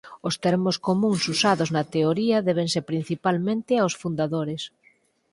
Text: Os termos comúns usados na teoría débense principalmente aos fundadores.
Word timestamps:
Os 0.27 0.35
termos 0.45 0.75
comúns 0.87 1.21
usados 1.33 1.69
na 1.75 1.83
teoría 1.95 2.45
débense 2.47 2.79
principalmente 2.91 3.71
aos 3.77 3.93
fundadores. 4.01 4.61